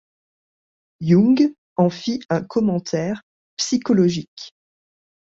[1.01, 3.21] Jung en fit un commentaire
[3.57, 4.51] psychologique.